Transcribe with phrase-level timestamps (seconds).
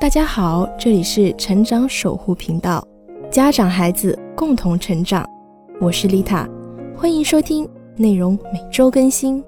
[0.00, 2.82] 大家好，这里是成长守护频道，
[3.30, 5.28] 家长孩子共同成长，
[5.78, 6.48] 我是丽塔，
[6.96, 9.44] 欢迎收听，内容每周更新。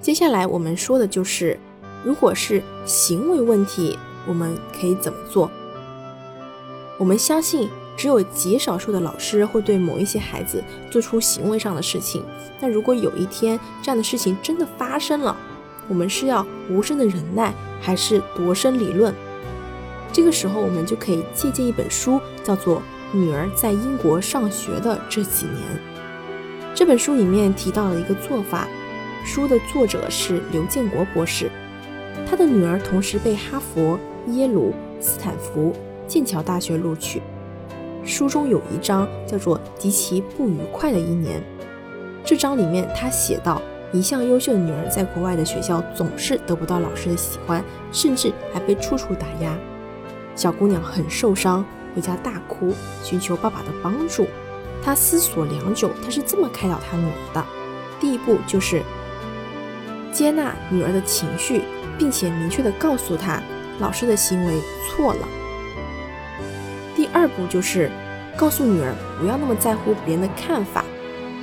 [0.00, 1.60] 接下来我们说的就是，
[2.02, 5.50] 如果是行为问题，我们可以怎么做？
[6.98, 7.68] 我们相信，
[7.98, 12.24] 只有极少数的老师会对某一些孩子做出行为上的事情。
[12.58, 15.36] 那如果有一天这样的事情真的发生了，
[15.88, 19.14] 我们是要无声的忍耐，还是夺声理论？
[20.12, 22.78] 这个时候，我们就可以借鉴一本书，叫做
[23.16, 25.56] 《女儿在英国上学的这几年》。
[26.74, 28.68] 这本书里面提到了一个做法，
[29.24, 31.50] 书的作者是刘建国博士，
[32.28, 35.74] 他的女儿同时被哈佛、耶鲁、斯坦福。
[36.08, 37.20] 剑桥大学录取。
[38.04, 41.42] 书中有一章叫做“极其不愉快的一年”。
[42.24, 43.60] 这章里面他写道：
[43.96, 49.56] 一向优秀的女儿在国外的学校总是得不到老师的喜欢，甚至还被处处打压。
[50.34, 54.26] 小姑娘很受伤，回家大哭，寻求爸爸的帮助。
[54.82, 57.42] 她思索良久，她是这么开导她女儿的：
[57.98, 58.82] 第一步就是
[60.12, 61.62] 接纳女儿的情绪，
[61.96, 63.42] 并且明确的告诉她，
[63.78, 65.26] 老师的行为错了。
[66.94, 67.90] 第二步就是
[68.36, 70.84] 告诉女儿不要那么在乎别人的看法，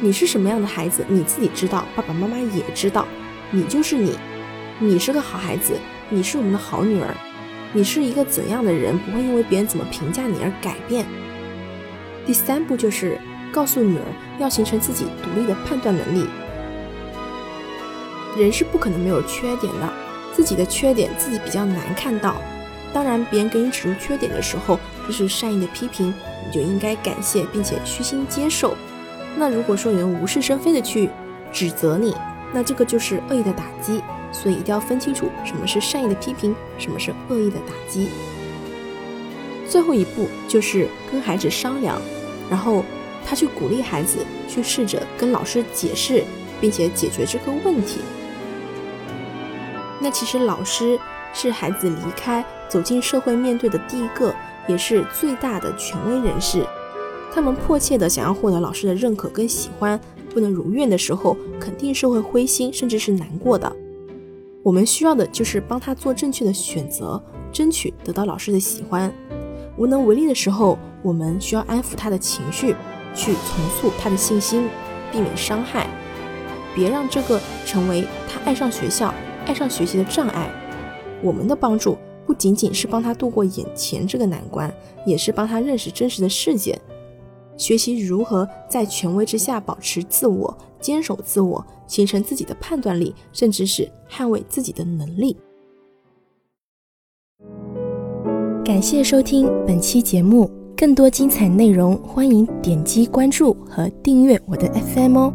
[0.03, 3.07] 你是什么样的孩子你自己知道，爸爸妈妈也知道，
[3.51, 4.19] 你就是你，
[4.77, 7.15] 你是个好孩子，你是我们的好女儿，
[7.71, 11.05] 你是一个怎样的人不会因为别人怎么评价你而改变。
[12.25, 13.17] 第三步就是
[13.49, 14.03] 告诉女儿
[14.39, 16.27] 要形成自己独立的判断能力，
[18.37, 19.89] 人是不可能没有缺点的，
[20.33, 22.41] 自己的缺点自己比较难看到。
[22.91, 26.13] 当然，别人给你指出缺点的时候，这是善意的批评，
[26.45, 28.75] 你就应该感谢并且虚心接受。
[29.35, 31.09] 那如果说有人无事生非的去
[31.51, 32.15] 指责你，
[32.53, 34.01] 那这个就是恶意的打击。
[34.31, 38.09] 所以一定要分清楚什么是善意的批评，什么是恶意的打击。
[39.69, 42.01] 最后一步就是跟孩子商量，
[42.49, 42.83] 然后
[43.25, 46.23] 他去鼓励孩子去试着跟老师解释，
[46.59, 47.99] 并且解决这个问题。
[49.99, 50.99] 那其实老师
[51.33, 52.43] 是孩子离开。
[52.69, 54.33] 走进社会面对的第一个，
[54.67, 56.65] 也是最大的权威人士，
[57.33, 59.99] 他们迫切的想要获得老师的认可跟喜欢，
[60.29, 63.75] 不能如愿的时候，肯定是会灰心，甚至是难过的。
[64.61, 67.19] 我们需要的就是帮他做正确的选择，
[67.51, 69.11] 争取得到老师的喜欢。
[69.79, 72.75] 无能为力的时候，我们需要安抚他的情绪，
[73.15, 74.69] 去重塑他的信心，
[75.11, 75.87] 避免伤害，
[76.75, 79.11] 别让这个成为他爱上学校、
[79.47, 80.51] 爱上学习的障碍。
[81.23, 81.97] 我们的帮助。
[82.25, 84.73] 不仅仅是帮他度过眼前这个难关，
[85.05, 86.79] 也是帮他认识真实的世界，
[87.57, 95.37] 学习如何在权威之下保持自我、坚守自我，形成自己的判断力，甚至是捍卫自己的能力。
[98.65, 105.33] 感谢收听本期节目，更多精彩内容，欢迎点击关注和订阅我的 FM 哦。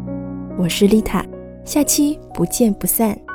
[0.57, 1.25] 我是丽塔，
[1.63, 3.28] 下期不见不散。